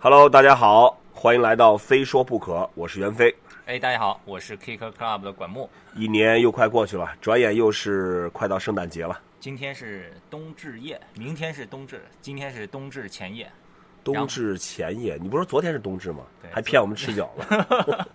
[0.00, 3.34] Hello，大家好，欢迎来到非说不可，我是袁飞。
[3.66, 5.68] 哎，大家好，我是 Kicker Club 的管木。
[5.96, 9.20] 一年又快过去了，转眼又是快到圣诞节了。
[9.40, 13.50] 今天是冬至夜，明天是冬至，今天是冬至前夜。
[14.04, 16.20] 冬至前夜，你不是说昨天是冬至吗？
[16.40, 18.06] 对还骗我们吃饺子。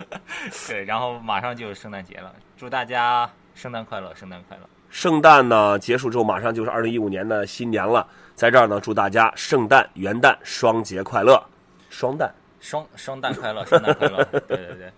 [0.70, 4.64] 对，然后马上就是圣诞节了，祝大家圣诞快乐，圣诞快乐。
[4.90, 8.08] 圣诞呢结束之后，马上就是二零一五年的新年了。
[8.36, 11.44] 在这儿呢，祝大家圣诞、元旦双节快乐，
[11.94, 12.28] 双旦。
[12.60, 14.24] 双双旦快乐，圣诞快乐。
[14.48, 14.92] 对对对，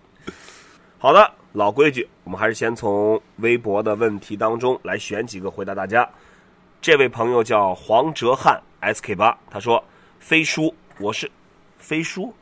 [0.98, 6.08] 好的，老规矩，我们还是先从微博的问题当中来选几个回答大家。
[6.80, 9.82] 这位朋友叫黄哲瀚 SK 八，他说
[10.20, 11.30] ：“飞叔，我是
[11.78, 12.32] 飞叔。”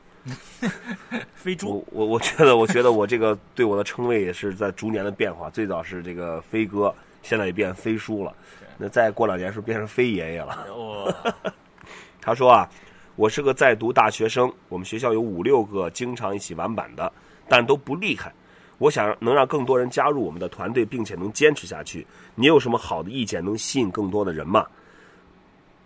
[1.34, 5.51] 飞 猪我我我觉得，我觉得我这个对我的称谓也是在逐年的变化。
[5.51, 8.34] 最早是这个飞哥，现在也变飞叔了。
[8.79, 10.67] 那再过两年是变成飞爷爷了？
[10.75, 11.53] 哇，
[12.21, 12.69] 他说啊，
[13.17, 17.12] 我是个在读大学生，我们学校有五六个经常一起玩板的，
[17.48, 18.33] 但都不厉害。
[18.79, 22.05] 我想能让更多人加入我们的团队，并且能坚持下去。
[22.34, 24.67] 你有什么好的意见，能吸引更多的人吗？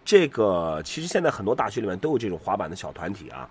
[0.07, 3.47] 这个其实现在很多大学里面都有这种滑板的小团体啊。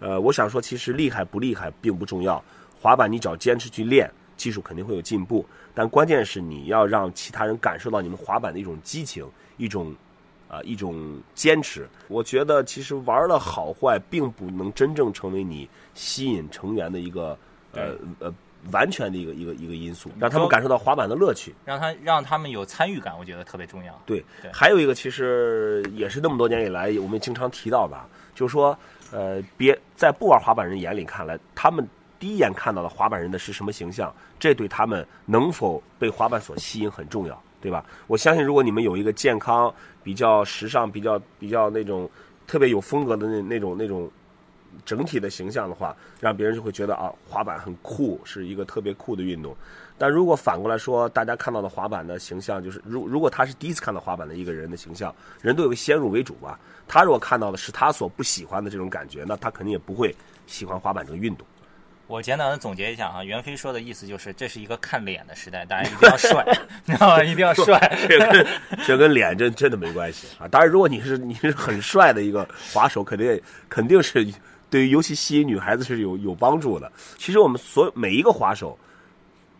[0.00, 2.42] 呃，我想说，其实厉害不厉害并不重要，
[2.80, 5.46] 滑板你只要坚持去练，技术肯定会有进步。
[5.72, 9.24] 但关键是你要让其他人感受到你们滑板的一种激情，
[9.56, 9.94] 一种
[10.50, 11.88] 啊、一种坚持。
[12.08, 17.38] 我觉得其实玩的好坏并不能真正成为你吸引成员的一个
[17.72, 18.34] 呃呃
[18.72, 21.54] 完全的一个一个一个因素，让他们感受到滑板的乐趣。
[21.64, 24.02] 让他让他们有参与感，我觉得特别重要。
[24.04, 28.76] 对对，还有一个其实也是那么多年以来我们经常提到的啊，就是说，
[29.12, 37.84] 呃，别在不玩滑板人眼里看来，他们第一眼看到的滑板人的是什么形象，这对他们能否被滑板所吸引很重要，对吧？
[38.06, 39.72] 我相信，如果你们有一个健康、
[40.02, 42.08] 比较时尚、比较比较那种
[42.46, 44.10] 特别有风格的那那种那种
[44.84, 49.54] 整体的形象的话，让别人就会觉得啊，滑板很酷，是一个特别酷的运动。
[49.98, 56.58] 但如果反过来说，大家看到的滑板的形象，就是如如果他是第一次看到滑板的一个人的形象，人都有个先入为主吧。
[56.88, 60.14] 他如果看到的是他所不喜欢的这种感觉，那他肯定也不会
[60.46, 61.46] 喜欢滑板这个运动。
[62.10, 66.44] 我简短的总结一下啊，袁飞说的意思就是，这是一个看脸的时代，大家一定要帅，
[66.84, 67.22] 你知道吗？
[67.22, 67.78] 一定要帅。
[68.08, 68.46] 这跟
[68.84, 70.48] 这跟脸真真的没关系啊！
[70.48, 74.26] 当然，如果你是你是很帅的一个滑手，肯定肯定是
[74.68, 76.90] 对于尤其吸引女孩子是有有帮助的。
[77.16, 78.76] 其实我们所每一个滑手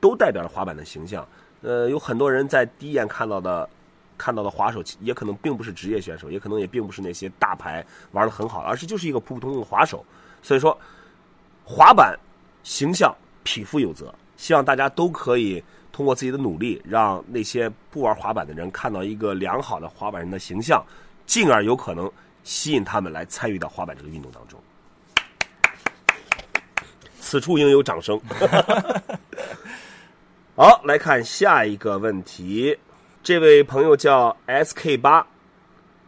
[0.00, 1.25] 都代表了滑板的形象。
[1.62, 3.69] 呃，有很多人在第一眼看到的
[4.19, 10.05] 看到的滑手，也可能并不是职业选手，也可能也并不是那些大牌玩的很好，而是就是一个普普通通的滑手。
[10.43, 10.77] 所以说，
[11.65, 12.19] 滑板
[12.62, 15.62] 形象匹夫有责，希望大家都可以
[15.93, 20.84] 通过自己的努力，让那些不玩滑板的人看到一个良好的滑板人的形象，
[21.26, 22.10] 进而有可能
[22.44, 24.60] 吸引他们来参与到滑板这个运动当中。
[27.19, 28.20] 此处应有掌声。
[30.56, 32.76] 好，来看下一个问题，
[33.22, 35.26] 这位朋友叫 SK 八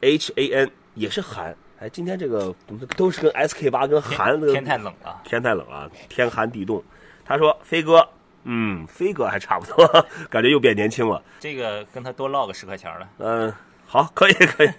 [0.00, 1.56] H A N，也是韩。
[1.82, 2.54] 哎，今天这个
[2.96, 6.80] 都是跟 SK 八跟韩的天太冷了，天太冷了，天寒地冻。
[7.24, 8.08] 他说：“飞哥，
[8.44, 9.84] 嗯，飞哥还差不多，
[10.30, 11.20] 感觉又变年轻了。
[11.40, 13.08] 这个跟他多唠个十块钱了。
[13.18, 13.52] 嗯，
[13.84, 14.70] 好，可以，可以。”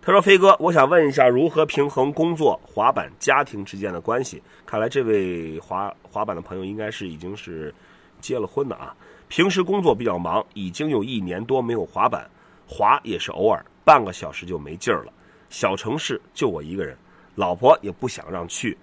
[0.00, 4.40] 他说：“飞哥，我想问一下，如何平衡工作、滑板、家庭之间的关系？
[4.64, 7.74] 看来这位滑滑板的朋友应该是已经是
[8.20, 8.94] 结了婚的啊。
[9.26, 12.30] 平时工作比较忙，已经有一年多没有滑板，
[12.68, 15.12] 滑也是偶尔，半个小时就没劲儿了。
[15.50, 16.96] 小城市就我一个人，
[17.34, 18.78] 老婆也不想让去。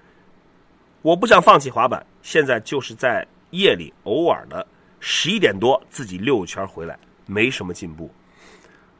[1.02, 4.66] 我不想放弃滑板，现在就是在夜里偶尔的
[5.00, 8.12] 十一点多自己溜一圈回来，没什么进步。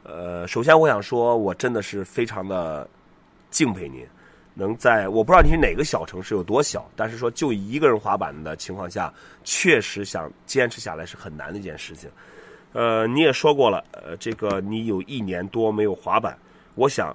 [0.04, 2.88] 呃，首先我想说，我真的是非常的
[3.50, 4.06] 敬佩您，
[4.54, 9.12] 能在我不知道你是哪个小城市有多小，但是说就一个人滑板的情况下，
[9.44, 12.08] 确实想坚持下来是很难的一件事情。
[12.72, 16.38] 呃，你也说过了，呃，这个你有一年多没有滑板，
[16.74, 17.14] 我想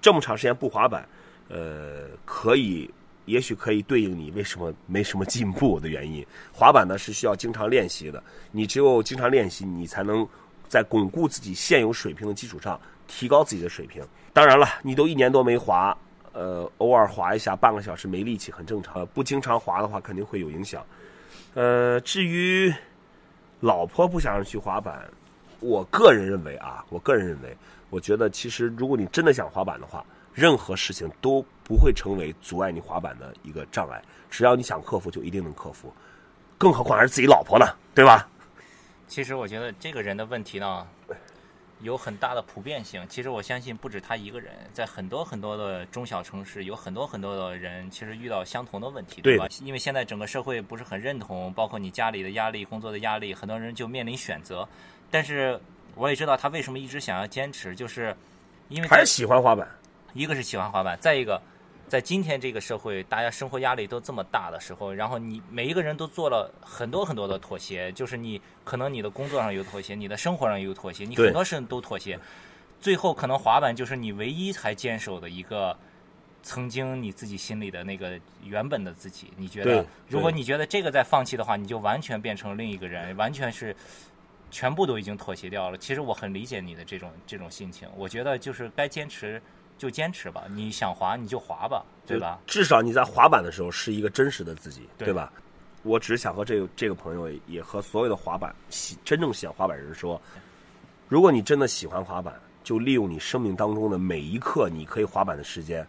[0.00, 1.06] 这么长时间不滑板，
[1.48, 2.90] 呃，可以，
[3.24, 6.24] 也许可以对应你为什么没什么进步的原因。
[6.52, 8.22] 滑板呢是需要经常练习的，
[8.52, 10.26] 你只有经常练习，你才能
[10.68, 14.02] 在巩固自己现有水平的基础上提高自己的水平。
[14.32, 15.96] 当然了，你都一年多没滑，
[16.32, 19.04] 呃，偶尔滑一下半个小时没力气很正常。
[19.08, 20.84] 不经常滑的话，肯定会有影响。
[21.54, 22.72] 呃，至于
[23.60, 25.10] 老婆不想让去滑板，
[25.58, 27.56] 我个人认为啊，我个人认为，
[27.90, 30.04] 我觉得其实如果你真的想滑板的话，
[30.34, 34.00] 任何事情都不会成为阻碍你滑板的一个障碍。
[34.30, 35.92] 只要你想克服，就一定能克服。
[36.56, 38.28] 更何况还是自己老婆呢， 对吧？
[39.06, 40.86] 其实我觉得这个人的问题呢，
[41.80, 43.04] 有很大的普遍性。
[43.08, 49.46] 其实我相信，不止他一个人，在很多很多的中小城市，有很多很多的人其实遇到相同的问题，对吧？
[49.64, 54.68] 因为现在整个社会不是很认同，包括你家里的压力、工作的压力，很多人就面临选择。
[55.10, 55.58] 但是
[55.98, 58.16] 我也知道他为什么一直想要坚持，就是
[58.68, 59.68] 因为还是喜欢滑板。
[60.14, 61.40] 一个是喜欢滑板，再一个，
[61.88, 72.18] 在今天这个社会，大家生活压力都这么大的时候，然后你每一个人都做了很多很多的妥协，就是你可能你的工作上有妥协，你的生活上有妥协，你很多事情都妥协，
[72.80, 75.76] 最后可能滑板就是你唯一还坚守的一个。
[76.40, 83.74] 曾经你自己心里的那个原本的自己，你觉得，如果你觉得这个再放弃的话，你就完全变成另一个人，完全是
[84.50, 85.78] 全部都已经妥协掉了。
[85.78, 89.40] 其实我很理解你的这种这种心情，我觉得就是该坚持
[89.76, 92.38] 就坚持吧，你想滑你就滑吧，对吧？
[92.46, 95.32] 至少你在滑板的时候是一个真实的自己，对对吧？
[95.84, 100.20] 我只是想和这个这个朋友，也和所有的滑板喜真正喜欢滑板人说，
[101.08, 102.34] 如果你真的喜欢滑板，
[102.64, 105.86] 就利用你生命当中的每一刻你可以滑板的时间，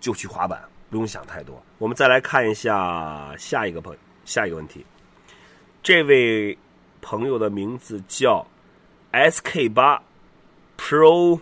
[0.00, 1.62] 就去滑板，不用想太多。
[1.78, 3.94] 我们再来看一下下一个朋
[4.24, 4.84] 下一个问题，
[5.82, 6.56] 这位
[7.06, 8.44] 朋友的名字叫
[9.12, 10.02] SK 八
[10.76, 11.38] Pro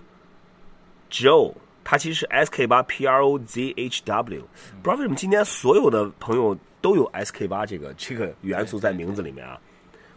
[1.10, 4.42] Joe，他其实是 SK 八 P R O Z H W，
[4.82, 9.58] 不知道为什么今天所有的朋友都有 SK 八这个这个元素在名字里面啊，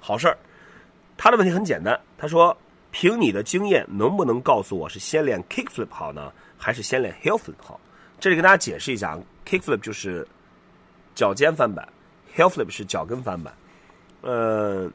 [0.02, 0.38] 好事儿。
[1.16, 2.56] 他的问题很简单，他说
[2.92, 7.80] ：“凭你的经验，能不能告诉我是先练 kickflip 好呢，还是先练 heel flip 好？”
[8.20, 10.28] 这里跟大家解释一下，kickflip 就是
[11.16, 11.88] 脚尖翻板
[12.36, 13.54] ，heel flip 是脚跟翻板。
[14.22, 14.92] 呃，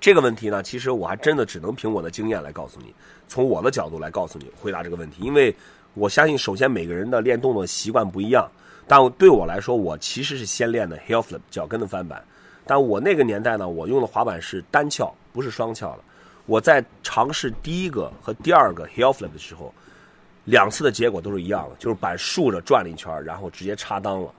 [0.00, 2.94] 这个问题呢，其实我还真的只能凭我的经验来告诉你，
[3.26, 5.54] 从我的角度来告诉你回答这个问题，因为
[5.94, 8.48] 我相信，首先每个人的练动作习惯不一样，
[8.86, 12.24] 但对我来说，我其实是先练的 heel flip 脚跟的翻板，
[12.64, 16.04] 但我那个年代呢，我用的滑板是单翘，不是双翘了。
[16.46, 19.74] 我在尝试第一个和第二个 heel flip 的时候，
[20.44, 24.32] 两次的结果都是一样的，就是板竖着转了一圈，然后直接插裆了。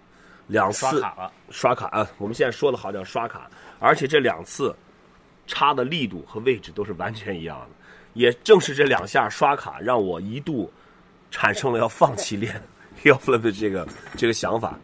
[0.48, 3.48] 两次刷卡了，刷卡啊，我们现在说的好叫刷卡，
[3.78, 4.76] 而且这两次
[5.50, 7.68] 插的力度和位置都是完全一样的。
[8.14, 10.72] 也正是这两下刷卡，让我一度
[11.32, 12.62] 产生了要放弃练
[13.04, 14.78] heel flip 的这个这个想法。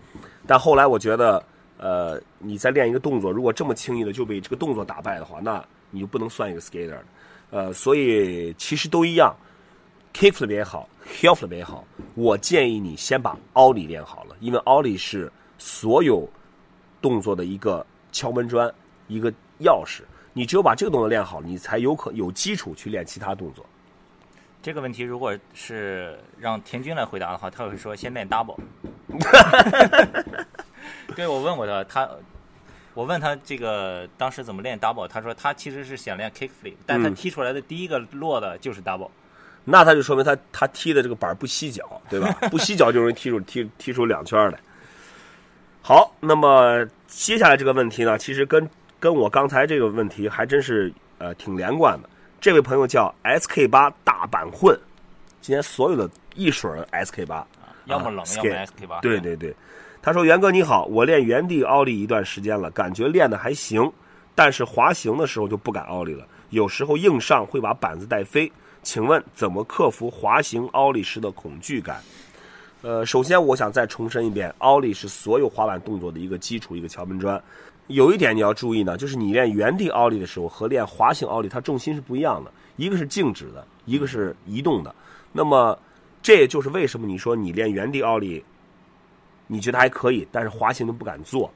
[0.48, 1.44] 但后来我觉得，
[1.78, 7.06] 呃，你在练一个动作，如果这么轻易的就被这个动作打败的话，那你就不能算一个 skater 了。
[7.52, 9.36] 呃，所以其实都一样
[10.14, 16.30] ，kick flip 也好，heel flip 也好，我建议你先把奥利练好了，因为奥利是所有
[17.02, 18.72] 动作的一个敲门砖，
[19.08, 19.32] 一个
[19.62, 20.02] 钥匙。
[20.38, 23.66] 你只有把这个动作练好，你才有可有基础去练其他动作。
[24.62, 28.58] 这个问题如果是让田军来回答的话，他会说先练 double。
[31.16, 32.10] 对，我问过他，他
[32.94, 39.10] 我问他这个当时怎么练 double，他说他其实是想练 kick flip，但他嗯踢出来的第一个落的就是 double。
[39.64, 42.30] 那他就说明他他踢的这个板儿不吸脚，对吧？
[42.52, 44.60] 不吸脚就容易踢出踢踢出两圈来。
[45.82, 48.70] 好，那么接下来这个问题呢，其实跟
[49.06, 52.10] 跟我刚才这个问题还真是呃挺连贯的。
[52.42, 54.76] 这位朋友叫 SK 八大板混，
[55.42, 57.46] 今天所有的一水儿 SK 八，
[57.86, 59.00] 要么冷，啊要么 skate SK 八。
[59.02, 59.56] 对对对，
[60.02, 63.88] 他说：“元哥你好，我练原地奥利一段时间了，感觉练的还行，
[64.34, 68.52] 但是滑行的时候就不敢奥利了，有时候硬上会把板子带飞。
[68.82, 72.02] 请问怎么克服滑行奥利时的恐惧感？”
[72.82, 77.40] 呃，首先我想再重申一遍，奥利是所有滑板动作的一个基础，一个敲门砖。
[77.88, 84.94] 有一点你要注意呢，就是你练原地奥利的时候和练滑行奥利，它重心是不一样的，一个是静止的，一个是移动的。
[85.32, 85.78] 那么
[86.24, 88.44] 这也就是为什么你说你练原地奥利，
[89.48, 91.52] 你觉得还可以，但是滑行都不敢做。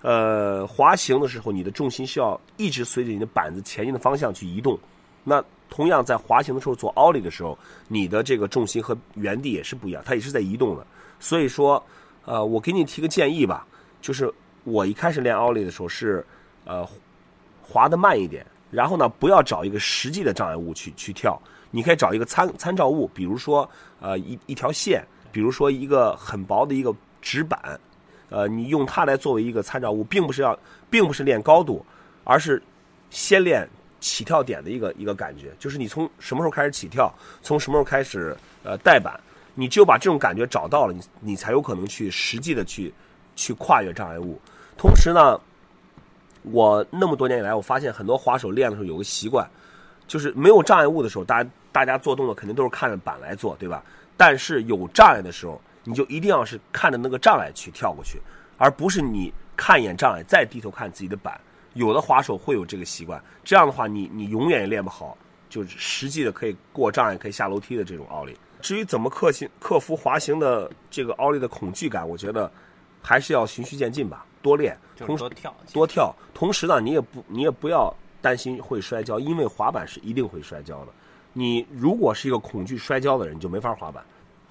[0.00, 4.78] 呃，滑行的时候，你的重心需要一直随着你的板子前进的方向去移动。
[5.22, 10.86] 那同样在滑行的时候做奥利的时候，你的这个重心和原地也是不一样，它也是在移动的。
[11.18, 11.82] 所以说，
[12.24, 13.66] 呃，我给你提个建议吧，
[14.02, 14.32] 就是
[14.64, 16.24] 我一开始练奥利的时候是，
[16.64, 16.86] 呃，
[17.62, 21.40] 滑得慢一点，然后呢，不要找一个实际的障碍物去去跳，
[21.70, 23.68] 你可以找一个参参照物，比如说
[24.00, 27.78] 呃一一条线，比如说一个很薄的一个纸板，
[28.30, 31.84] 呃，你用它来作为一个参照物，并不是要，并不是练高度，
[32.24, 32.62] 而是
[33.10, 33.68] 先练
[34.00, 39.18] 起跳点的一个一个感觉，就是你从什么时候开始起跳，从什么时候开始呃带板，
[39.54, 42.92] 你只有把这种感觉找到了，你你才有可能去实际的去
[43.36, 44.40] 去跨越障碍物。
[44.76, 45.40] 同时呢，
[46.42, 49.48] 我那么多年以来，我发现很多滑手练的时候有个习惯，
[50.06, 53.82] 就是没有障碍物的时候，大家大家做动作肯定都是看着板来做，对吧？
[54.16, 58.20] 但是有障碍的时候，你就一定要是看着那个障碍去跳过去，
[58.58, 61.40] 而不是你看一眼障碍再低头看自己的板。
[61.74, 65.18] 有的滑手会有这个习惯，这样的话你你永远也练不好，
[65.50, 68.36] 就是实际的可以过障碍、可以下楼梯的这种奥利。
[68.60, 72.48] 至于怎么克行克服滑行的这个奥利的恐惧感，我觉得
[73.06, 76.14] 还是要循序渐进吧，多练，同时多跳，多跳。
[76.32, 80.88] 同时呢，你也不你也不要担心会摔跤，因为滑板是一定会摔跤的。
[81.34, 84.02] 你如果是一个恐惧摔跤的人，你就没法滑板。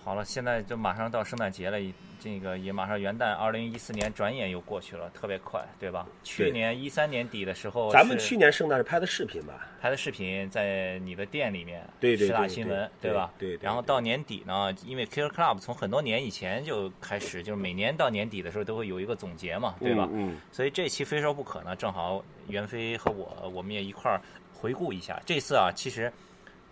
[0.04, 1.78] 好了，现在就马上到圣诞节了，
[2.20, 6.06] 这个也马上元旦，二零一四年转眼又过去了，特别快，对吧？
[6.24, 9.66] 去年一三年底的时候，咱们去年圣诞是拍的视频吧？
[9.82, 13.32] 拍的视频在你的店里面，对对十大新闻，对吧？
[13.40, 13.58] 对。
[13.62, 20.10] 然后到年底呢，因为 Killer Club 从很多年以前就开始，就是每年到年底的时候都会有一个总结嘛，对吧？
[20.12, 20.38] 嗯。
[20.52, 24.20] 所以这期非说不可呢，正好袁飞和我，我们也一块儿
[24.54, 25.22] 回顾一下。
[25.26, 26.12] 这次啊，其实。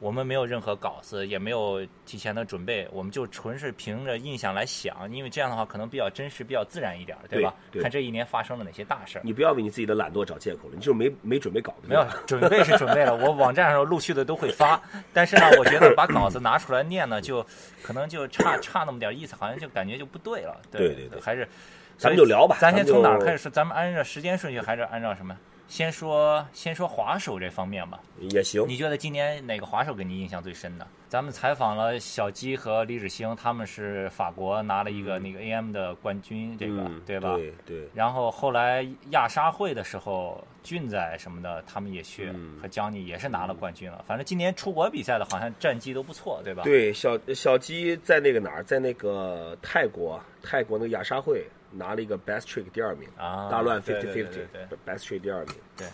[0.01, 7.53] 我们没有任何稿子，也没有提前的准备，我们就纯是凭着印象来想，因为这样的话可能比较真实、比较自然一点，对吧？
[7.79, 9.22] 看这一年发生了哪些大事儿。
[9.24, 11.88] 你不要为你自己的懒惰找借口了，你就是没没准备稿子。
[11.88, 14.81] 没有 准备是准备了，我网站上陆续的都会发，
[15.13, 17.46] 但是呢，我觉得把稿子拿出来念呢，就
[17.84, 20.60] 可能就差差那么点意思，好像就感觉就不对了。
[20.72, 21.48] 对对对，还是
[21.96, 22.58] 咱们就聊吧。
[22.60, 23.51] 咱先从哪儿开始说？
[23.51, 25.38] 咱们按照时间顺序，还是按照什么？
[25.71, 28.67] 先说先说滑手这方面吧，也行。
[28.67, 30.85] 你觉得今年哪个滑手给你印象最深的？
[31.07, 37.35] 咱们采访了小鸡和李志兴，他们是法国拿了一个那个 AM 的冠军，这个对吧？
[37.35, 37.87] 对对。
[37.93, 42.29] 然后后来亚沙会的时候，俊仔什么的他们也去，
[42.61, 44.03] 和江妮也是拿了冠军了。
[44.05, 46.63] 反正今年出国比赛的好像战绩都不错，对吧？
[46.63, 51.45] 对，小小鸡在那个哪儿，在那个泰国，泰国那个亚沙会。
[51.71, 54.45] 拿了一个 best trick 第二名啊，大乱 fifty fifty
[54.85, 55.55] best trick 第二名。
[55.77, 55.87] 对，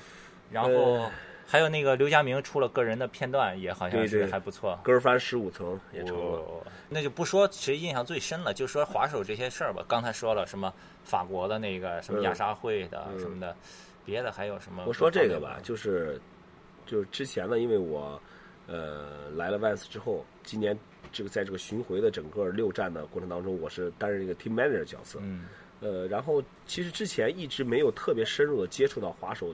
[0.51, 1.09] 然后
[1.45, 6.43] 还有那个刘佳明出了个人的片段，也好像是还不错，歌翻十五层也成了。
[6.89, 9.85] 那就不说谁印象最深了，就说滑手这些事儿吧。
[9.87, 13.55] 刚才说了什么法国的那个什么亚沙会的什么的，
[14.03, 14.83] 别的还有什么？
[14.85, 16.19] 我说这个吧，就是
[16.85, 18.19] 就是之前呢，因为我
[18.67, 20.77] 呃来了 Vans 之后，今年
[21.13, 25.19] 这个在这个巡回的整个六站的过程当中，我是担任一个 team manager 角色。
[25.21, 25.45] 嗯。
[25.79, 29.53] 呃，然后其实之前一直没有特别深入的接触到滑手，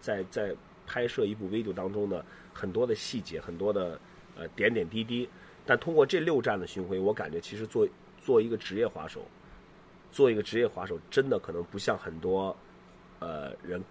[0.00, 0.54] 在在
[0.86, 4.00] 拍摄一部 video 当中的很多的细节，很多的
[4.36, 5.28] 呃点点滴滴。
[5.64, 7.88] 但通过这六站的巡回，我感觉其实做
[8.20, 9.20] 做一个职业滑手，
[10.12, 12.56] 做一个职业滑手，真的可能不像很多
[13.18, 13.82] 呃人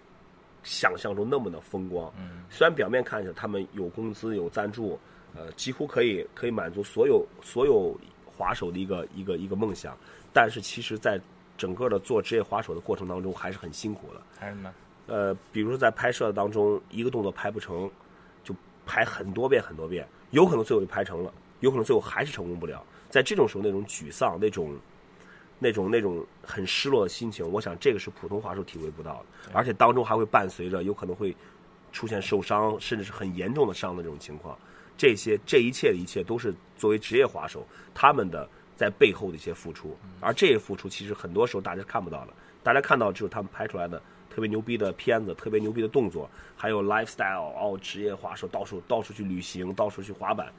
[0.62, 2.10] 想象中那么的风光。
[2.18, 2.44] 嗯。
[2.48, 4.98] 虽然表面看起来他们有工资有赞助，
[5.34, 9.94] 呃，几乎可以可以满足所有所有滑手的一个一个一个梦想，
[10.32, 11.20] 但是其实，在
[11.56, 14.20] 整个的做职业滑手的过程当中还是很辛苦的。
[14.38, 14.74] 还是什么？
[15.06, 17.88] 呃，比如说在拍摄当中，一个动作拍不成，
[18.42, 22.84] 就拍很多遍很多遍，有可能最后就拍成了，有可能最后还是成功不了。
[23.08, 24.76] 在这种时候，那种沮丧、那种、
[25.60, 29.52] 那种、那种很失落的心情，我想这个是普通滑手体会不到的。
[29.52, 31.34] 而且当中还会伴随着有可能会
[31.92, 34.58] 出现受伤，甚至是很严重的伤的这种情况。
[34.98, 38.48] 这些、这一切的一切，都是作为职业滑手他们的。
[38.76, 42.32] 在背后的一些付出，而这些付出其实很多时候大家看不到的。
[42.62, 50.52] 大家看到就是他们拍出来的特别牛逼的片子、特别牛逼的动作，还有 lifestyle 哦，职业滑手到处到处去旅行，到处去滑板。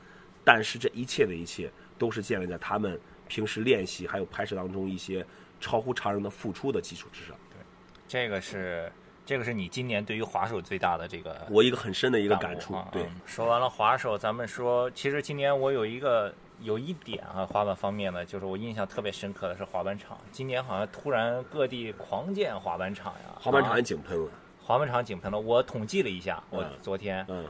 [0.44, 5.24] 但是这一切的一切都是建立在他们平时练习还有拍摄当中一些
[5.60, 7.36] 超乎常人的付出的基础之上。
[7.52, 7.60] 对，
[8.08, 8.92] 这个是
[9.26, 12.76] 这个是你今年对于滑手最大的这个我一个很深的一个感触。
[12.92, 16.34] 对，说完了滑手，咱们说，其实今年我有一个。
[16.62, 20.18] 有一点啊，滑板方面呢，就是我印象特别深刻的是滑板场。
[20.32, 24.30] 今年好像突然各地狂建滑板场呀，滑板场井喷了。
[24.64, 25.40] 滑板场井喷了。
[25.40, 27.46] 我统计了一下，我昨天，嗯，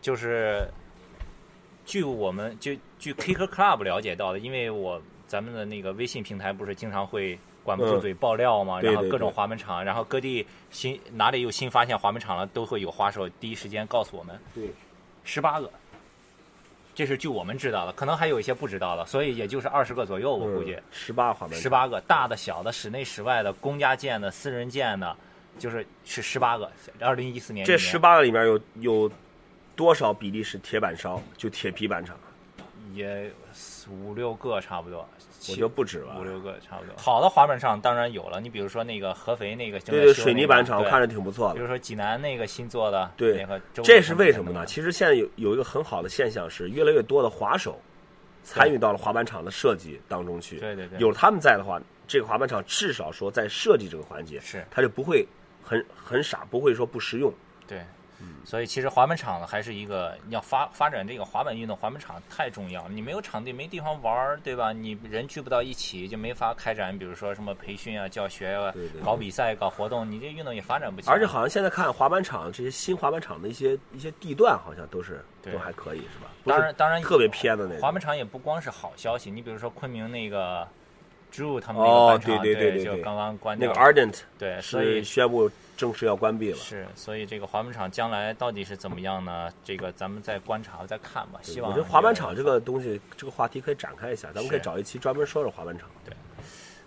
[0.00, 0.68] 就是
[1.84, 14.38] 据我们就据 Kicker Club 了解到的，因为我咱们的那个微信平台不是经常会管不住嘴爆料嘛，然后各种滑板场，然后各地新哪里有新发现滑板场了，都会有滑手第一时间告诉我们。
[14.54, 14.70] 对，
[15.24, 15.70] 十八个。
[16.94, 20.78] 这是据我们知道的，可能还有一些不知道的，所以也就是二十个左右，我估计。
[20.92, 21.58] 十八滑板。
[21.58, 25.16] 十八个，大的、小的、室内、室外的、公家建的、私人建的，
[25.58, 26.70] 就是是十八个。
[27.00, 27.66] 二零一四年。
[27.66, 29.10] 这十八个里面有有
[29.74, 31.20] 多少比例是铁板烧？
[31.36, 32.16] 就铁皮板厂？
[32.94, 33.30] 也
[33.90, 35.06] 五六个差不多。
[35.50, 36.94] 我觉得不止吧，五六个差不多。
[36.96, 41.54] 好的滑板场当然有了，你比如说那个合肥那个，对对，水泥板厂看着挺不错的。
[41.54, 44.64] 比如说济南那个新做的，对，那个这是为什么呢？
[44.64, 47.78] 其实现在有有一个很好的现象是，越来越多的滑手
[48.42, 50.58] 参与到了滑板场的设计当中去。
[50.60, 55.28] 对对对，有他们在的话，这个滑板场至少说在设计这个环节，是他就不会
[55.62, 57.30] 很很傻，不会说不实用。
[57.66, 57.84] 对，
[58.44, 62.90] 所以其实滑板场呢，还是一个要发发展这个滑板运动，滑板场太重要了。
[62.90, 64.72] 你没有场地，没地方玩儿，对吧？
[64.72, 71.12] 你人聚不到一起，就没法开展，比如说什么培训啊、教学啊对对、搞比赛、搞活动，你这运动也发展不起来。
[71.14, 76.30] 而且好像现在看滑板场这些新滑板场的一些一些地段，好像都是都还可以，是吧？
[76.44, 77.80] 当然，当然特别偏的那个。
[77.80, 80.68] 滑板场也不光是好消息，你比如说昆明那个
[81.34, 83.80] Drew 他们那哦个板场，对对对对对就刚刚关掉那个。
[83.80, 86.56] Ardent 对，所以宣布正式要关闭了。
[86.56, 89.50] 是，所以这个滑板场将来到底是怎么样呢？
[89.64, 91.40] 这个咱们再观察再看吧。
[91.42, 95.88] 希望我觉得滑板场这个东西，这个话题可以展开一下，咱们可以找一期专门说说滑板场。
[96.04, 96.14] 对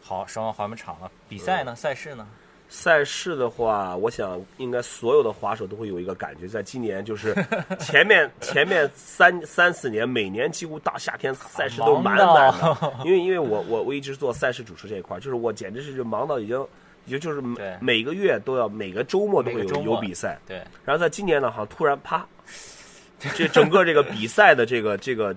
[0.01, 1.75] 好，说完滑板场了，比赛呢？
[1.75, 2.25] 赛事呢？
[2.69, 7.33] 赛事的话，我想应该所有的滑手都会有一个感觉，在今年就是
[7.79, 12.93] 前面前面三三四年，每年几乎大夏天赛事都忙满满的。
[13.05, 16.65] 因为因为我我我一直做赛事主持这一块儿，就是我简直是就忙到已经。
[17.05, 22.27] 也就是每每个月都要每个周末都会有有比赛，对，然后在今年呢，好像突然啪，
[23.33, 25.33] 这整个这个比赛的这个这个，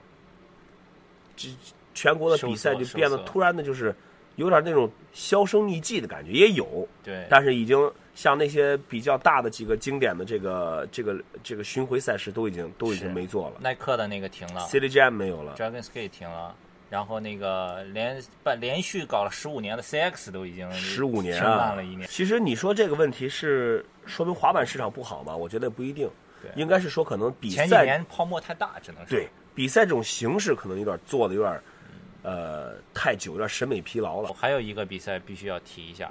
[1.37, 1.49] 这
[1.95, 3.95] 全国的比赛就变得突然的就是
[4.41, 13.57] 有点那种销声匿迹的感觉，也有，对，但是已经像那些比较大的几个经典的这个这个这个巡回赛事都已经都已经没做了。
[13.61, 16.55] 耐克的那个停了，City Jam 没有了，，Dragon Skate 停了。
[16.89, 25.37] 然后那个连办连续搞了十五年的 CX 都已经十五年停啊办了一年，其实你说这个问题是说明滑板市场不好吗？
[25.37, 26.11] 我觉得不一定
[26.43, 31.61] 对，应该是说可能比前几赛年泡沫太大，只能是对比赛这种形式可能有点做的有点
[32.23, 34.33] 呃太久，有点审美疲劳了。
[34.33, 36.11] 还有一个比赛必须要提一下，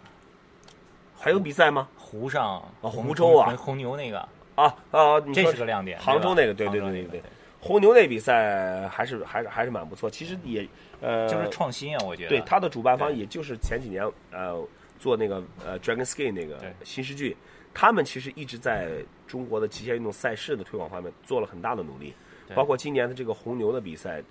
[1.18, 1.88] 还有比赛吗？
[1.98, 4.20] 湖上啊湖州啊红红牛那个，
[4.56, 5.20] 啊啊！
[5.34, 6.00] 这是个亮点。
[6.00, 7.24] 杭州那个，对对对对对
[7.62, 10.10] 红牛那比赛还是还是还是蛮不错。
[10.10, 10.68] 其实也
[11.02, 12.30] 呃，就是创新啊，我觉得。
[12.30, 14.66] 对他的主办方，也就是前几年呃
[14.98, 17.36] 做那个呃 Dragon Ski 那个新世纪，
[17.74, 18.90] 他们其实一直在
[19.28, 22.14] 中国的极限运动赛事的推广方面做了很大的努力，
[22.56, 24.24] 包括今年的这个红牛的比赛，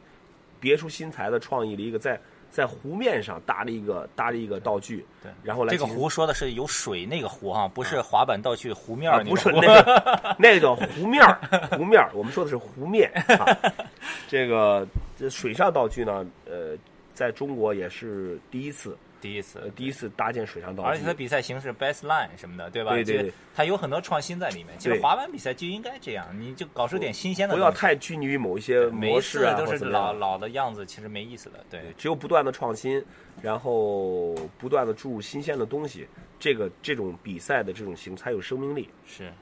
[0.60, 9.12] 别出心裁的创意了一个在在湖面上搭了一个搭了一个道具，对然后来这个湖说的是有水那个湖哈，不是滑板道具湖面。
[9.24, 11.38] 不是那个，那个叫湖面儿，
[11.76, 13.44] 湖面儿，我们说的是湖面啊。
[14.26, 14.86] 这个
[15.18, 16.74] 这水上道具呢，呃，
[17.12, 22.92] 在中国也是第一次，第一次呃，，第一次搭建水上道具，而且它比赛形式 best line 什么的，对吧？
[22.92, 24.78] 对对对它有很多创新在里面。
[24.78, 27.60] 其实滑板比赛就应该这样，你就搞出点新鲜的不。
[27.60, 31.64] 要太拘泥于某一些每一模式啊，次都是老老的样子，其实没意思的。
[31.68, 33.04] 对，只有不断的创新，
[33.42, 36.06] 然后不断的注入新鲜的东西，
[36.38, 38.88] 这个这种比赛的这种形才有生命力。
[39.06, 39.32] 是。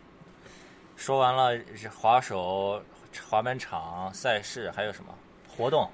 [0.96, 1.62] 说完了
[1.94, 2.82] 滑手、
[3.28, 5.14] 滑板场、赛事，还有什么
[5.46, 5.90] 活动？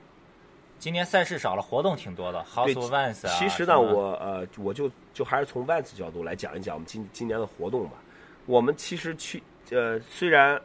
[0.82, 3.38] 今年赛事少了，活动挺多的对，House of Vans 啊。
[3.38, 8.02] 其实呢，我呃，我就就还是从 Vans 角度来讲一讲我们今今年的活动吧。
[8.46, 9.40] 我们其实去
[9.70, 10.60] 呃，虽然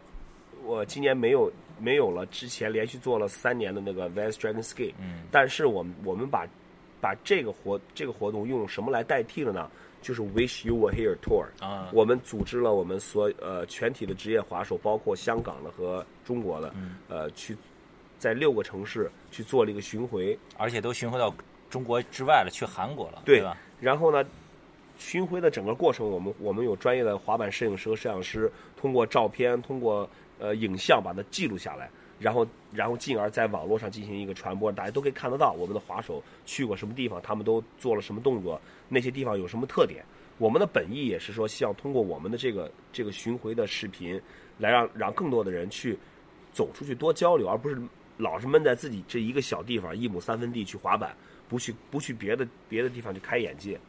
[0.66, 6.48] 我今年没有没有了之前连续做了三年的那个 Vans Dragon Ski，嗯，但是我们我们把
[7.00, 9.70] 把这个活这个活动用什么来代替了呢？
[10.02, 11.46] 就是 Wish You Were Here Tour。
[11.64, 17.56] 啊，我们组织了我们所呃全体的职业滑手，包括香港的和中国的，嗯呃，去
[18.20, 20.38] 在六个城市去做了一个巡回。
[20.58, 21.34] 而且都巡回到
[21.70, 23.58] 中国之外了，去韩国了，对吧？
[23.80, 24.28] 然后呢，
[24.98, 40.04] 巡回的整个过程，我们我们有专业的滑板摄影师和摄像师，通过照片，通过呃影像把它记录下来，然后然后进而在网络上进行一个传播，大家都可以看得到我们的滑手去过什么地方，他们都做了什么动作，那些地方有什么特点。
[40.40, 44.22] 我们的本意也是说，希望通过我们的这个这个巡回的视频，
[44.58, 45.98] 来让让更多的人去
[46.54, 47.82] 走出去多交流，而不是
[48.18, 51.16] 老是闷在自己这一个小地方一亩三分地去滑板，
[51.48, 53.80] 不去不去别的别的地方去开眼界。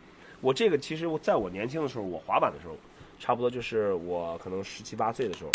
[0.41, 2.77] 我这个其实我在我年轻的时候，我滑板的时候，
[3.19, 5.51] 差不多就是我可能十七八岁的时候，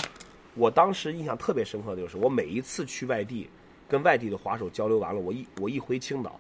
[0.56, 3.50] 我当时印象特别深刻的就是，我每一次去外地，
[3.88, 6.40] 跟外地的滑手交流完了，我一我一回青岛，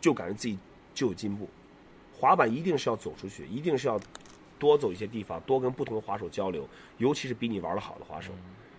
[0.00, 0.58] 就感觉自己
[0.94, 1.48] 就有进步。
[2.14, 4.00] 滑板一定是要走出去，一定是要
[4.58, 6.66] 多走一些地方，多跟不同的滑手交流，
[6.98, 8.32] 尤其是比你玩的好的滑手。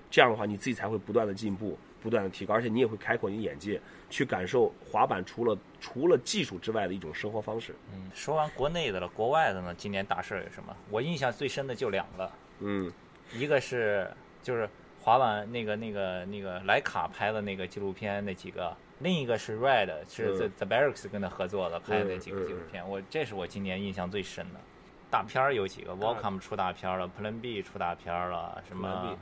[0.10, 7.74] 这样的话，你自己才会不断的进步，不断的提高，而且你也会开阔你的眼界，去感受滑板除了除了技术之外的一种生活方式。
[7.94, 9.74] 嗯，说完国内的了，国外的呢？
[9.74, 10.76] 今年大事儿有什么？
[10.90, 12.92] 我印象最深的就两个，嗯，
[13.32, 14.12] 一个是
[14.42, 24.60] 就是滑板那个那个那个莱卡拍的那个纪录片那几个，另一个是 Red 是嗯 The The Barracks 跟他合作的拍的那几个纪录片，我这是我今年印象最深的。
[25.10, 29.16] 大片儿有几个，Welcome 出大片儿了，Plan B 出大片儿了，什么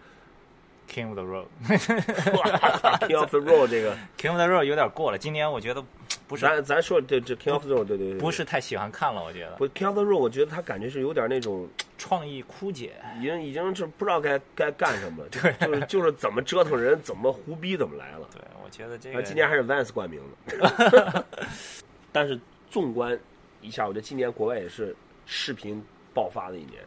[0.92, 1.46] King of the Road。
[3.08, 5.82] King of the Road 这个，King of the Road 有点过了，今年我觉得
[6.28, 9.56] 不是咱咱说这这 King of the Road，对对对，不是太喜欢看了，我觉得。
[9.56, 11.66] 不 King of the Road，我觉得他感觉是有点那种
[11.98, 12.92] 创意枯竭。
[13.18, 18.28] 已经已经是不知道该该干什么了，对，就是就是怎么折腾人，怎么胡逼怎么来了。
[18.34, 21.26] 对，我觉得这今年还是 Vans 冠名的，
[22.12, 22.38] 但是
[22.70, 23.18] 纵观
[23.62, 24.94] 一下，我觉得今年国外也是
[25.26, 25.82] 视频
[26.14, 26.82] 爆发的一年。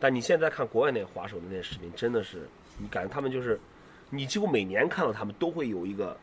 [0.00, 2.46] 但你现在看国外那个滑手的那些视频，真的是
[2.78, 3.58] 你感觉他们就是，
[4.10, 6.16] 你几乎每年看到他们都会有一个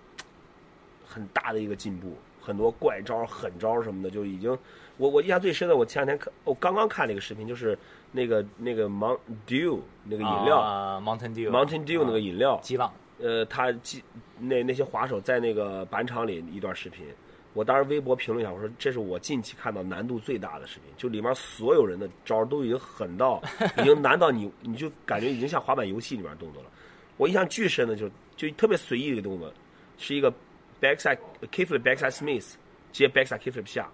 [1.05, 4.57] 很大的一个进步，很多怪招、狠招什么的，就已经
[4.97, 7.77] 我我印象最深的，我前两天看，我刚刚看了一个视频，就是
[8.11, 14.03] 那个那个 Mount Dew 那个饮料、啊，Mountain Dew Mountain Dew 那个饮料，激浪，呃，他记
[14.39, 17.05] 那那些滑手在那个板场里一段视频，
[17.53, 23.41] 我当时微博评论一下，我说这是我近期看到难度最大的视频，就里面所有人的招儿都已经狠到，
[23.79, 26.69] 已经难到你你就感觉已经像滑板游戏里面的动作了。
[27.17, 29.53] 我印象巨深的就就特别随意的一个动作，
[29.97, 30.31] 是一个
[30.81, 31.17] backside
[31.51, 32.53] kickflip backside Smith
[32.91, 33.89] 接 backside kickflip 下，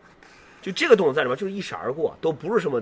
[0.62, 2.82] 就这个动作在里面就是一闪而过，都不是什么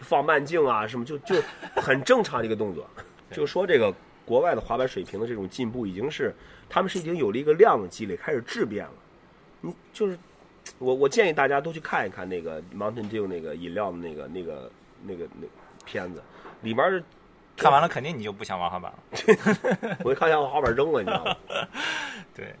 [0.00, 1.36] 放慢镜啊什么，就就
[1.76, 2.88] 很正常的一个动作。
[3.32, 6.34] 就说这个国外的滑板水平的这种进步，已经是
[6.68, 8.92] 他们是已经有了一个量的积累，开始质变了。
[9.60, 10.18] 你就是
[10.78, 14.70] 我我建议大家都去看一看那个 Mountain Dew 那个饮料的那个那个
[15.02, 15.52] 那个那个
[15.84, 16.22] 片子，
[16.62, 17.02] 里面儿
[17.56, 19.96] 看完了肯定你就不想玩滑板了。
[20.04, 21.36] 我一看想把滑板扔了，你知道吗？
[22.34, 22.54] 对，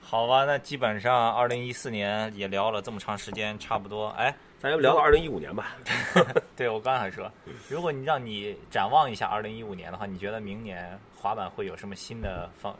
[0.00, 4.08] 好吧，那基本上二零一四年也聊了这么长时间，差不多。
[4.10, 5.76] 哎，咱就聊到二零一五年吧。
[6.54, 7.30] 对我刚才说，
[7.70, 12.76] 如果你让你展望一下二零一五年的话，你觉得明年滑板会有什么新的方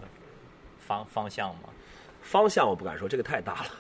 [0.79, 1.71] 方方向吗？
[2.25, 3.71] 方向我不敢说，这个太大了。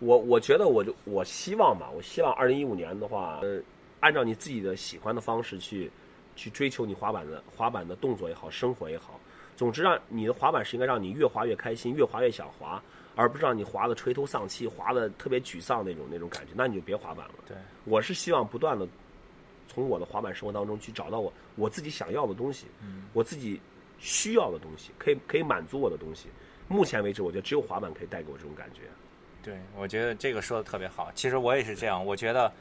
[0.00, 3.60] 我我觉得我就我希望吧，我希望二零一五年的话，呃，
[4.00, 5.90] 按照你自己的喜欢的方式去
[6.36, 9.18] 去追求你滑板的滑板的动作也好，生活也好，
[9.56, 12.82] 总之让你的滑板是应该让你越滑越开心，越滑越想滑，
[13.14, 17.34] 而不是让你滑的垂头丧气，滑的特别沮丧那种那种感觉，那你就别滑板了。
[17.46, 18.86] 对，我是希望不断的
[19.66, 22.66] 从我的滑板生活当中去找到我我自己想要的东西，
[23.12, 23.60] 我自己
[23.98, 26.28] 需要的东西，可以可以满足我的东西。
[26.68, 28.82] 目前为止，我觉得只有滑板可以带给我这种感觉。
[29.42, 31.10] 对，我觉得这个说的特别好。
[31.14, 32.52] 其实我也是这样，我觉得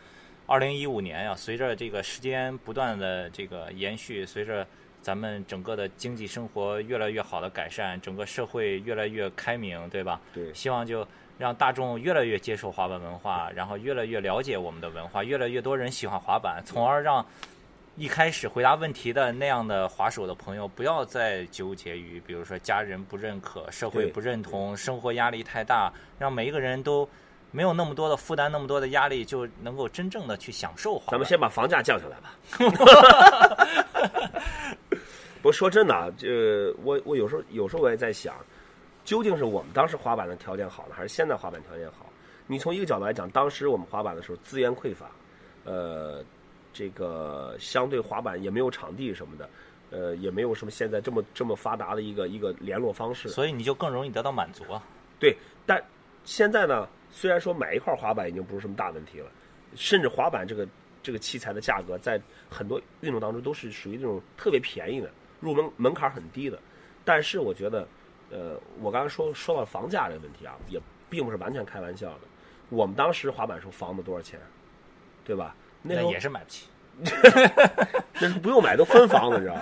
[0.46, 4.66] 二零一五年呀、随着这个时间不断的这个延续，随着
[5.02, 10.22] 咱们整个的经济生活越来越好的改善，整个社会越来越开明，对吧？
[10.34, 11.06] 对希望就
[11.38, 17.26] 让大众越来越接受滑板文化，然后越来越了解我们的文化，越来越多人喜欢滑板，从而让
[17.98, 27.10] 一开始回答问题的那样的滑手的朋友不要再纠结于，比如说家人不认可、社会不认同、生活压力太大，让每一个人都
[27.50, 31.06] 没有那么多的负担、那么多的压力，就能够真正的去享受滑。
[31.10, 32.38] 咱们先把房价降下来吧。
[35.42, 38.36] 不说真的啊，这我我有时候有时候我也在想，
[39.06, 42.06] 究竟是我们当时滑板的条件好呢，还是现在滑板条件好？
[42.46, 45.10] 你从一个角度来讲，当时我们滑板的时候资源匮乏，
[45.64, 46.24] 呃，
[46.78, 49.50] 这个相对滑板也没有场地什么的，
[49.90, 53.28] 呃，也没有什么现在这么这么发达的一个一个联络方式。
[53.30, 54.84] 所以你就更容易得到满足啊。
[55.20, 55.36] 对，
[55.66, 55.84] 但
[56.24, 59.32] 现在呢，虽然说买一块滑板已经不是什么大问题了，
[59.74, 60.68] 甚至滑板这个
[61.02, 65.10] 这个器材的价格在很多运动当中都是属于那种特别便宜的，
[65.40, 66.60] 入门门槛很低的。
[67.04, 67.88] 但是我觉得，
[68.30, 72.20] 呃，我刚才说说到房价这个问题啊，也并不是完全开玩笑的。
[72.70, 74.40] 我们当时滑板时候房子多少钱，
[75.26, 75.56] 对吧？
[75.88, 76.68] 那时候也是买不起。
[78.20, 79.58] 那是不用买都分房子，你知道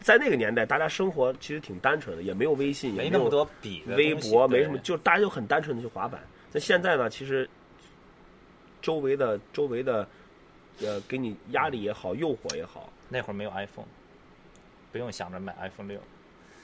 [0.00, 6.20] 在那个年代，大家生活其实挺单纯的，也没有微信，也没那么多比微博，没什么，就大家就很单纯的去滑板。
[6.52, 7.48] 那现在呢，其实
[8.80, 10.08] 周围的周围的
[10.80, 13.86] 呃，给你压力也好，诱惑也好，那会儿没有 iPhone，
[14.90, 16.00] 不用想着买 iPhone 六。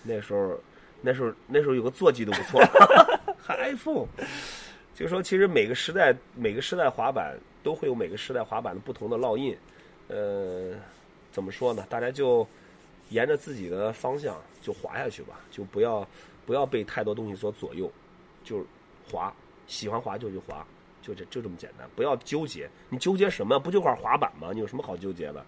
[0.02, 0.58] 那时候
[1.02, 2.60] 那时候那时候有个座机都不错，
[3.38, 4.06] 还 iPhone。
[5.02, 9.52] 就说其实每个时代每个时代滑板都会有每个时代滑板的不同的烙印，
[10.06, 10.76] 呃，
[11.32, 11.84] 怎么说呢？
[11.90, 12.46] 大家就
[13.08, 16.06] 沿着自己的方向就滑下去吧，就不要
[16.46, 17.90] 不要被太多东西所左右，
[18.44, 18.64] 就
[19.10, 19.34] 滑，
[19.66, 20.64] 喜欢滑就去滑，
[21.02, 22.70] 就这就这么简单，不要纠结。
[22.88, 23.58] 你纠结什么？
[23.58, 24.50] 不就块滑板吗？
[24.54, 25.44] 你有什么好纠结的？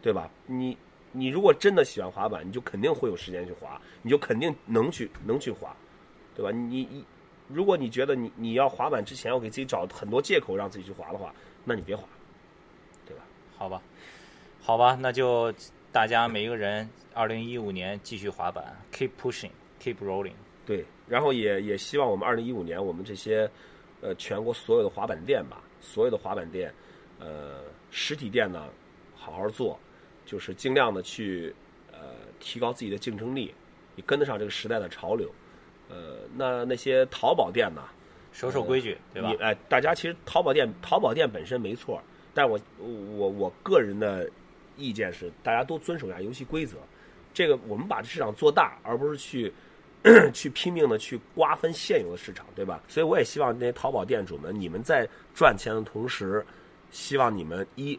[0.00, 0.30] 对吧？
[0.46, 0.74] 你
[1.12, 5.76] 你如果真的喜欢滑板，你就肯定会有时间去滑，你就肯定能去能去滑，
[6.34, 6.50] 对吧？
[6.50, 7.04] 你你
[7.48, 11.34] 如果你觉得你你要滑板之前要给自己找很多借口让自己去滑的话，
[11.64, 12.04] 那你别滑，
[13.06, 13.22] 对吧？
[13.56, 13.82] 好吧，
[14.60, 15.52] 好吧，那就
[15.90, 20.34] 大家每一个人，二零一五年继续滑板，keep pushing，keep rolling。
[20.66, 23.50] 对，然后也也希望我们二零一五年我们这些
[24.02, 26.72] 呃全国所有的滑板店吧，所有的滑板店，
[27.18, 28.68] 呃实体店呢
[29.16, 29.78] 好好做，
[30.26, 31.54] 就是尽量的去
[31.90, 33.54] 呃提高自己的竞争力，
[33.96, 35.32] 也跟得上这个时代的潮流。
[35.88, 37.82] 呃，那那些淘宝店呢，
[38.32, 39.36] 守守规矩，对吧你？
[39.36, 42.02] 哎、大家其实淘宝店淘宝店本身没错，
[42.34, 44.28] 但我我我个人的
[44.76, 46.76] 意见是大家都遵守一下游戏规则。
[47.34, 49.52] 这个我们把这市场做大，而不是去
[50.32, 52.82] 去拼命的去瓜分现有的市场，对吧？
[52.88, 56.44] 所以我也希望那些淘宝店主们，你们在赚钱的同时，
[56.90, 57.98] 希望你们一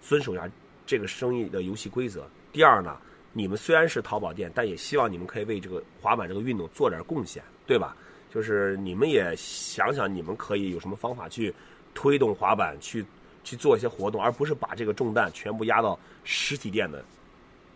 [0.00, 0.48] 遵守一下
[0.86, 2.28] 这个生意的游戏规则。
[2.52, 2.96] 第二呢，
[3.32, 7.96] 你们虽然是淘宝店，但也希望你们可以为这个滑板这个运动做点贡献，对吧？
[8.32, 11.52] 就是你们也想想，你们可以有什么方法去
[11.94, 13.04] 推动滑板，去
[13.42, 17.04] 去做一些活动，而不是把这个重担全部压到实体店的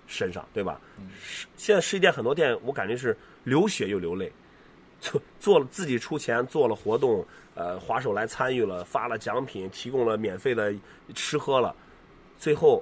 [0.06, 0.80] 身上，对吧？
[1.20, 4.30] 实现在实体店很多店，我感觉是流血又流泪，
[5.00, 10.72] 做做了自己出钱做了活动，呃，滑手来参与了，发了奖品，提供了免费的
[11.14, 11.74] 吃喝了，
[12.38, 12.80] 最后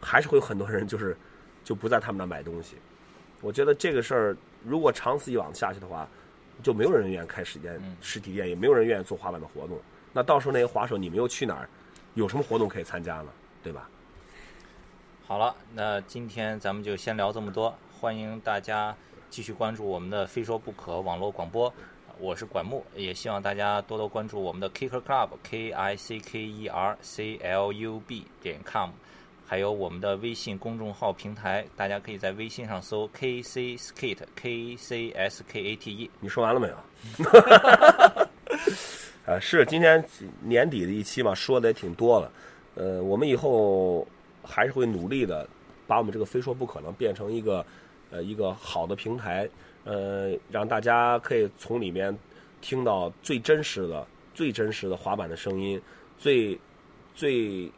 [0.00, 1.16] 还是会有很多人就是
[1.64, 2.76] 就不在他们那买东西。
[3.40, 6.06] 我觉得这个事儿如果长此以往下去的话，
[6.62, 9.78] 就没有人愿意开实体店，实体店也没有人愿意做滑板的活动。
[10.12, 11.68] 那到时候那些滑手，你们又去哪儿？
[12.14, 13.26] 有什么活动可以参加呢？
[13.60, 13.88] 对吧？
[15.26, 17.74] 好了，那今天咱们就先聊这么多。
[17.98, 18.94] 欢迎大家
[19.30, 21.72] 继续关注我们的“非说不可”网络广播，
[22.18, 28.90] 我是管木，也希望大家多多关注我们的 Kicker Club K I C K E R C L U B 点 com，
[29.46, 36.10] 还有我们的微信公众号平台，大家可以在微信上搜 K C Skate K C S K A T E。
[36.20, 36.76] 你说完了没有？
[39.32, 40.04] 啊，是今天
[40.42, 42.32] 年底的一期嘛，说的也挺多了。
[42.74, 44.06] 呃，我们以后
[44.42, 45.48] 还是会努力的，
[45.86, 47.64] 把我们这个非说不可能变成一个
[48.10, 49.48] 呃一个好的平台，
[49.84, 52.16] 呃，让大家可以从里面
[52.60, 55.80] 听到最真实的、最真实的滑板的声音，
[56.18, 56.58] 最
[57.14, 57.70] 最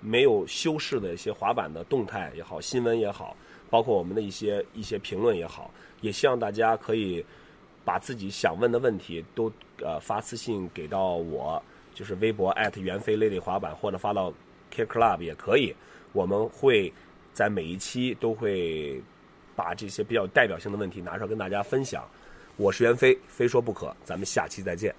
[0.00, 3.36] 没有修饰的一些滑板的动态也好，新闻也好，
[3.68, 7.24] 包括我们的一些一些评论也好，也希望大家可以
[7.84, 11.60] 把自己想问的问题都呃发私信给到我，
[11.94, 14.32] 就是微博艾特袁飞累累滑板，或者发到
[14.70, 15.74] K Club 也可以。
[16.12, 16.92] 我们会
[17.32, 19.02] 在每一期都会
[19.54, 22.08] 把这些比较代表性的问题拿出来跟大家分享。
[22.56, 24.94] 我是袁飞，非说不可，咱们下期再见。